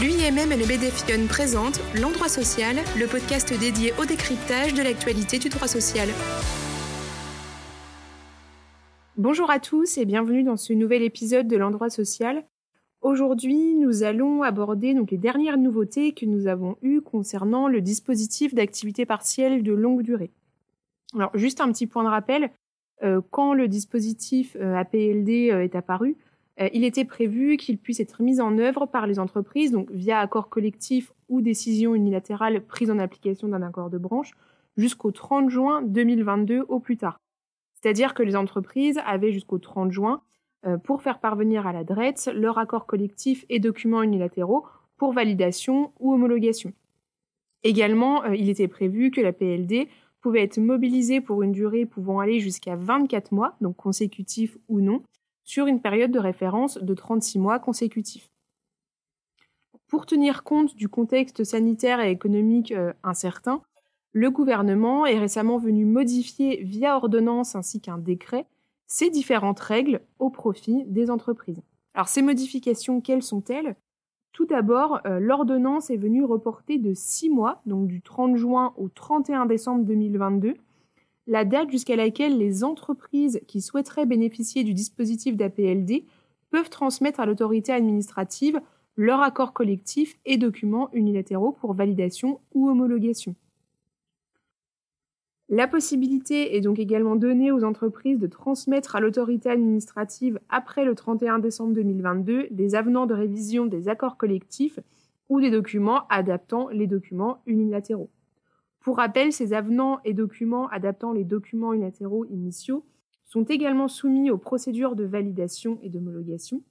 L'UIMM 0.00 0.50
et 0.50 0.56
le 0.56 0.64
BDFION 0.64 1.26
présentent 1.28 1.78
L'Endroit 2.00 2.30
Social, 2.30 2.76
le 2.98 3.06
podcast 3.06 3.52
dédié 3.60 3.92
au 4.00 4.06
décryptage 4.06 4.72
de 4.72 4.82
l'actualité 4.82 5.38
du 5.38 5.50
droit 5.50 5.68
social. 5.68 6.08
Bonjour 9.18 9.50
à 9.50 9.58
tous 9.58 9.98
et 9.98 10.06
bienvenue 10.06 10.42
dans 10.42 10.56
ce 10.56 10.72
nouvel 10.72 11.02
épisode 11.02 11.48
de 11.48 11.56
L'Endroit 11.58 11.90
Social. 11.90 12.46
Aujourd'hui, 13.02 13.74
nous 13.74 14.02
allons 14.02 14.42
aborder 14.42 14.94
les 14.94 15.18
dernières 15.18 15.58
nouveautés 15.58 16.12
que 16.12 16.24
nous 16.24 16.46
avons 16.46 16.78
eues 16.80 17.02
concernant 17.02 17.68
le 17.68 17.82
dispositif 17.82 18.54
d'activité 18.54 19.04
partielle 19.04 19.62
de 19.62 19.74
longue 19.74 20.00
durée. 20.00 20.30
Alors, 21.14 21.36
juste 21.36 21.60
un 21.60 21.70
petit 21.70 21.86
point 21.86 22.04
de 22.04 22.08
rappel, 22.08 22.50
euh, 23.02 23.20
quand 23.30 23.52
le 23.52 23.68
dispositif 23.68 24.56
euh, 24.58 24.76
APLD 24.76 25.50
euh, 25.50 25.62
est 25.62 25.74
apparu, 25.74 26.16
il 26.72 26.84
était 26.84 27.04
prévu 27.04 27.56
qu'il 27.56 27.78
puisse 27.78 28.00
être 28.00 28.22
mis 28.22 28.40
en 28.40 28.58
œuvre 28.58 28.86
par 28.86 29.06
les 29.06 29.18
entreprises, 29.18 29.72
donc 29.72 29.90
via 29.90 30.18
accord 30.18 30.48
collectif 30.48 31.12
ou 31.28 31.40
décision 31.40 31.94
unilatérale 31.94 32.64
prise 32.66 32.90
en 32.90 32.98
application 32.98 33.48
d'un 33.48 33.62
accord 33.62 33.88
de 33.88 33.98
branche, 33.98 34.32
jusqu'au 34.76 35.10
30 35.10 35.48
juin 35.48 35.82
2022 35.82 36.64
au 36.68 36.80
plus 36.80 36.96
tard. 36.96 37.18
C'est-à-dire 37.74 38.12
que 38.14 38.22
les 38.22 38.36
entreprises 38.36 39.00
avaient 39.06 39.32
jusqu'au 39.32 39.58
30 39.58 39.90
juin 39.90 40.20
pour 40.84 41.00
faire 41.00 41.18
parvenir 41.18 41.66
à 41.66 41.72
la 41.72 41.84
DRETS 41.84 42.28
leur 42.34 42.58
accord 42.58 42.84
collectif 42.84 43.46
et 43.48 43.58
documents 43.58 44.02
unilatéraux 44.02 44.66
pour 44.98 45.12
validation 45.12 45.92
ou 45.98 46.12
homologation. 46.12 46.74
Également, 47.62 48.24
il 48.24 48.50
était 48.50 48.68
prévu 48.68 49.10
que 49.10 49.22
la 49.22 49.32
PLD 49.32 49.88
pouvait 50.20 50.42
être 50.42 50.58
mobilisé 50.58 51.22
pour 51.22 51.42
une 51.42 51.52
durée 51.52 51.86
pouvant 51.86 52.20
aller 52.20 52.40
jusqu'à 52.40 52.76
24 52.76 53.32
mois, 53.32 53.56
donc 53.62 53.76
consécutifs 53.76 54.58
ou 54.68 54.80
non, 54.82 55.02
sur 55.50 55.66
une 55.66 55.80
période 55.80 56.12
de 56.12 56.20
référence 56.20 56.78
de 56.78 56.94
36 56.94 57.40
mois 57.40 57.58
consécutifs. 57.58 58.30
Pour 59.88 60.06
tenir 60.06 60.44
compte 60.44 60.76
du 60.76 60.88
contexte 60.88 61.42
sanitaire 61.42 61.98
et 61.98 62.12
économique 62.12 62.70
euh, 62.70 62.92
incertain, 63.02 63.60
le 64.12 64.30
gouvernement 64.30 65.06
est 65.06 65.18
récemment 65.18 65.58
venu 65.58 65.84
modifier 65.84 66.62
via 66.62 66.94
ordonnance 66.94 67.56
ainsi 67.56 67.80
qu'un 67.80 67.98
décret 67.98 68.46
ces 68.86 69.10
différentes 69.10 69.58
règles 69.58 70.02
au 70.20 70.30
profit 70.30 70.84
des 70.86 71.10
entreprises. 71.10 71.62
Alors 71.94 72.06
ces 72.06 72.22
modifications, 72.22 73.00
quelles 73.00 73.24
sont-elles? 73.24 73.74
Tout 74.30 74.46
d'abord, 74.46 75.00
euh, 75.04 75.18
l'ordonnance 75.18 75.90
est 75.90 75.96
venue 75.96 76.22
reporter 76.22 76.78
de 76.78 76.94
six 76.94 77.28
mois, 77.28 77.60
donc 77.66 77.88
du 77.88 78.02
30 78.02 78.36
juin 78.36 78.72
au 78.76 78.88
31 78.88 79.46
décembre 79.46 79.84
2022, 79.84 80.54
la 81.26 81.44
date 81.44 81.70
jusqu'à 81.70 81.96
laquelle 81.96 82.38
les 82.38 82.64
entreprises 82.64 83.40
qui 83.46 83.60
souhaiteraient 83.60 84.06
bénéficier 84.06 84.64
du 84.64 84.74
dispositif 84.74 85.36
d'APLD 85.36 86.04
peuvent 86.50 86.70
transmettre 86.70 87.20
à 87.20 87.26
l'autorité 87.26 87.72
administrative 87.72 88.60
leur 88.96 89.20
accord 89.20 89.52
collectif 89.52 90.18
et 90.24 90.36
documents 90.36 90.90
unilatéraux 90.92 91.52
pour 91.52 91.74
validation 91.74 92.40
ou 92.52 92.68
homologation. 92.68 93.34
La 95.48 95.66
possibilité 95.66 96.56
est 96.56 96.60
donc 96.60 96.78
également 96.78 97.16
donnée 97.16 97.50
aux 97.50 97.64
entreprises 97.64 98.20
de 98.20 98.28
transmettre 98.28 98.94
à 98.94 99.00
l'autorité 99.00 99.50
administrative 99.50 100.38
après 100.48 100.84
le 100.84 100.94
31 100.94 101.40
décembre 101.40 101.74
2022 101.74 102.48
des 102.52 102.74
avenants 102.76 103.06
de 103.06 103.14
révision 103.14 103.66
des 103.66 103.88
accords 103.88 104.16
collectifs 104.16 104.78
ou 105.28 105.40
des 105.40 105.50
documents 105.50 106.06
adaptant 106.08 106.68
les 106.68 106.86
documents 106.86 107.42
unilatéraux. 107.46 108.10
Pour 108.80 108.96
rappel, 108.96 109.32
ces 109.32 109.52
avenants 109.52 110.00
et 110.04 110.14
documents 110.14 110.68
adaptant 110.68 111.12
les 111.12 111.24
documents 111.24 111.72
unilatéraux 111.72 112.24
initiaux 112.26 112.84
sont 113.24 113.44
également 113.44 113.88
soumis 113.88 114.30
aux 114.30 114.38
procédures 114.38 114.96
de 114.96 115.04
validation 115.04 115.78
et 115.82 115.90
d'homologation. 115.90 116.62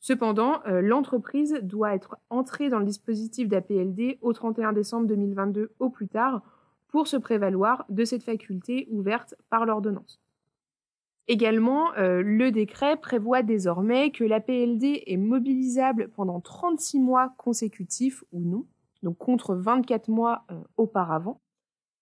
Cependant, 0.00 0.60
euh, 0.66 0.82
l'entreprise 0.82 1.58
doit 1.62 1.94
être 1.94 2.16
entrée 2.30 2.68
dans 2.68 2.78
le 2.78 2.84
dispositif 2.84 3.48
d'APLD 3.48 4.18
au 4.20 4.32
31 4.32 4.72
décembre 4.72 5.06
2022 5.06 5.72
au 5.78 5.88
plus 5.88 6.08
tard 6.08 6.42
pour 6.88 7.06
se 7.06 7.16
prévaloir 7.16 7.84
de 7.88 8.04
cette 8.04 8.22
faculté 8.22 8.88
ouverte 8.90 9.34
par 9.48 9.66
l'ordonnance. 9.66 10.20
Également, 11.28 11.92
euh, 11.94 12.22
le 12.22 12.52
décret 12.52 12.96
prévoit 12.96 13.42
désormais 13.42 14.10
que 14.10 14.22
la 14.22 14.40
PLD 14.40 15.02
est 15.06 15.16
mobilisable 15.16 16.08
pendant 16.14 16.40
36 16.40 17.00
mois 17.00 17.34
consécutifs 17.36 18.22
ou 18.32 18.40
non, 18.40 18.66
donc 19.06 19.18
contre 19.18 19.54
24 19.54 20.08
mois 20.08 20.42
euh, 20.50 20.60
auparavant, 20.76 21.40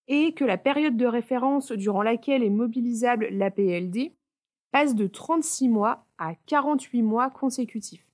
et 0.07 0.33
que 0.33 0.43
la 0.43 0.57
période 0.57 0.97
de 0.97 1.05
référence 1.05 1.71
durant 1.71 2.01
laquelle 2.01 2.43
est 2.43 2.49
mobilisable 2.49 3.27
la 3.29 3.51
PLD 3.51 4.15
passe 4.71 4.95
de 4.95 5.05
36 5.05 5.69
mois 5.69 6.03
à 6.17 6.33
48 6.47 7.03
mois 7.03 7.29
consécutifs. 7.29 8.05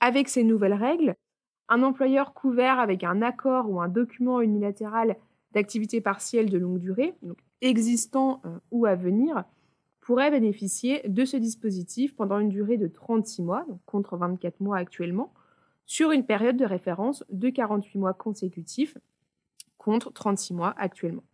Avec 0.00 0.28
ces 0.28 0.44
nouvelles 0.44 0.74
règles, 0.74 1.16
un 1.68 1.82
employeur 1.82 2.34
couvert 2.34 2.78
avec 2.78 3.02
un 3.02 3.20
accord 3.20 3.68
ou 3.68 3.80
un 3.80 3.88
document 3.88 4.40
unilatéral 4.40 5.16
d'activité 5.50 6.00
partielle 6.00 6.50
de 6.50 6.58
longue 6.58 6.78
durée, 6.78 7.14
existant 7.62 8.40
euh, 8.44 8.58
ou 8.70 8.86
à 8.86 8.94
venir, 8.94 9.42
pourrait 10.02 10.30
bénéficier 10.30 11.02
de 11.08 11.24
ce 11.24 11.36
dispositif 11.36 12.14
pendant 12.14 12.38
une 12.38 12.48
durée 12.48 12.76
de 12.76 12.86
36 12.86 13.42
mois, 13.42 13.64
donc 13.68 13.80
contre 13.86 14.16
24 14.16 14.60
mois 14.60 14.76
actuellement, 14.76 15.32
sur 15.88 16.12
une 16.12 16.24
période 16.24 16.56
de 16.56 16.64
référence 16.64 17.24
de 17.30 17.50
48 17.50 17.98
mois 17.98 18.14
consécutifs, 18.14 18.96
contre 19.78 20.12
36 20.12 20.54
mois 20.54 20.74
actuellement. 20.76 21.24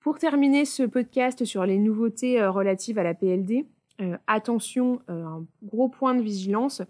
Pour 0.00 0.18
terminer 0.18 0.64
ce 0.64 0.82
podcast 0.82 1.44
sur 1.44 1.64
les 1.64 1.78
nouveautés 1.78 2.40
euh, 2.40 2.50
relatives 2.50 2.98
à 2.98 3.04
la 3.04 3.14
PLD, 3.14 3.66
euh, 4.00 4.16
attention, 4.26 5.00
un 5.06 5.44
gros 5.62 5.88
point 5.88 6.16
de 6.16 6.22
vigilance, 6.22 6.82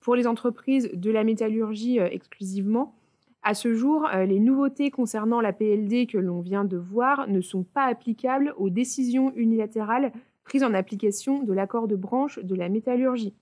pour 0.00 0.14
les 0.14 0.26
entreprises 0.26 0.90
de 0.94 1.10
la 1.10 1.24
métallurgie 1.24 2.00
euh, 2.00 2.08
exclusivement, 2.10 2.94
à 3.42 3.54
ce 3.54 3.72
jour, 3.74 4.06
euh, 4.06 4.24
les 4.24 4.38
nouveautés 4.38 4.90
concernant 4.90 5.40
la 5.40 5.52
PLD 5.52 6.06
que 6.06 6.18
l'on 6.18 6.40
vient 6.40 6.64
de 6.64 6.76
voir 6.76 7.26
ne 7.28 7.40
sont 7.40 7.62
pas 7.62 7.84
applicables 7.84 8.54
aux 8.58 8.68
décisions 8.68 9.32
unilatérales 9.34 10.12
prises 10.44 10.64
en 10.64 10.74
application 10.74 11.42
de 11.42 11.52
l'accord 11.52 11.88
de 11.88 11.96
branche 11.96 12.38
de 12.38 12.54
la 12.54 12.68
métallurgie. 12.68 13.34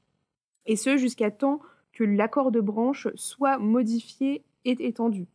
Et 0.68 0.76
ce, 0.76 0.98
jusqu'à 0.98 1.32
temps 1.32 1.60
que 1.92 2.04
l'accord 2.04 2.52
de 2.52 2.60
branche 2.60 3.08
soit 3.16 3.58
modifié 3.58 4.44
et 4.64 4.76
étendu. 4.86 5.26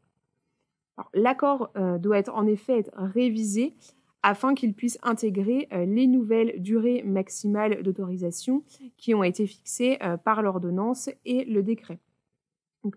L'accord 1.14 1.72
euh, 1.76 1.98
doit 1.98 2.30
en 2.30 2.46
effet 2.46 2.80
être 2.80 2.92
révisé 2.96 3.74
afin 4.22 4.54
qu'ils 4.54 4.76
puissent 4.76 5.00
intégrer 5.02 5.68
euh, 5.74 5.86
les 5.86 6.08
nouvelles 6.08 6.62
durées 6.62 7.02
maximales 7.04 7.82
d'autorisation 7.82 8.64
qui 8.96 9.16
ont 9.16 9.24
été 9.24 9.48
fixées 9.48 9.98
euh, 10.04 10.18
par 10.18 10.44
l'ordonnance 10.44 11.10
et 11.26 11.46
le 11.46 11.64
décret. 11.64 12.00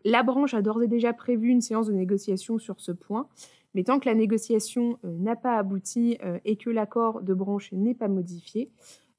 la 0.04 0.22
branche 0.22 0.53
a 0.53 0.60
d'ores 0.60 0.82
et 0.82 0.88
déjà 0.88 1.14
prévu 1.14 1.48
une 1.48 1.62
séance 1.62 1.86
de 1.86 1.94
négociation 1.94 2.58
sur 2.58 2.80
ce 2.80 2.92
point, 2.92 3.28
mais 3.74 3.82
tant 3.82 3.98
que 3.98 4.08
la 4.08 4.14
négociation 4.14 4.98
n'a 5.03 5.36
pas 5.36 5.56
abouti 5.56 6.18
et 6.44 6.56
que 6.56 6.70
l'accord 6.70 7.22
de 7.22 7.34
branche 7.34 7.72
n'est 7.72 7.94
pas 7.94 8.08
modifié, 8.08 8.70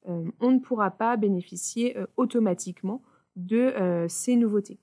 on 0.07 0.51
ne 0.51 0.59
pourra 0.59 0.91
pas 0.91 1.17
bénéficier 1.17 1.97
automatiquement 2.15 3.01
de 3.35 4.07
ces 4.07 4.35
nouveautés. 4.35 4.79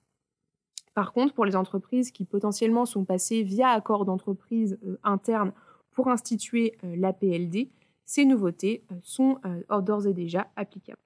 Par 0.95 1.13
contre, 1.13 1.35
pour 1.35 1.45
les 1.45 1.57
entreprises 1.57 2.13
qui 2.13 2.25
potentiellement 2.25 2.87
sont 2.87 3.05
passées 3.05 3.43
via 3.43 3.71
accord 3.71 4.05
d'entreprise 4.05 4.79
interne 5.03 5.53
pour 5.95 6.09
instituer 6.09 6.77
euh, 6.85 6.95
l'APLD, 6.97 7.71
ces 8.05 8.27
nouveautés 8.27 8.85
euh, 8.91 8.97
sont 9.03 9.39
euh, 9.47 9.81
d'ores 9.81 10.07
et 10.07 10.13
déjà 10.13 10.49
applicables. 10.57 10.99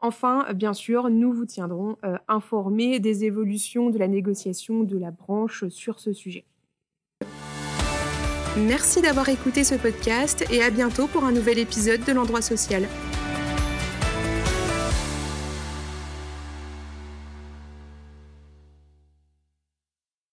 Enfin, 0.00 0.52
bien 0.52 0.74
sûr, 0.74 1.08
nous 1.08 1.32
vous 1.32 1.46
tiendrons 1.46 1.96
informés 2.28 3.00
des 3.00 3.24
évolutions 3.24 3.88
de 3.88 3.98
la 3.98 4.06
négociation 4.06 4.84
de 4.84 4.98
la 4.98 5.10
branche 5.10 5.66
sur 5.68 5.98
ce 5.98 6.12
sujet. 6.12 6.44
Merci 8.56 9.02
d'avoir 9.02 9.28
écouté 9.28 9.64
ce 9.64 9.74
podcast 9.74 10.44
et 10.48 10.62
à 10.62 10.70
bientôt 10.70 11.08
pour 11.08 11.24
un 11.24 11.32
nouvel 11.32 11.58
épisode 11.58 12.04
de 12.04 12.12
l'endroit 12.12 12.40
social. 12.40 12.86